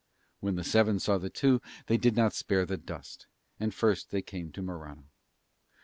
When 0.39 0.55
the 0.55 0.63
seven 0.63 0.97
saw 0.97 1.19
the 1.19 1.29
two 1.29 1.61
they 1.85 1.97
did 1.97 2.15
not 2.15 2.33
spare 2.33 2.65
the 2.65 2.75
dust; 2.75 3.27
and 3.59 3.71
first 3.71 4.09
they 4.09 4.23
came 4.23 4.51
to 4.53 4.63
Morano. 4.63 5.03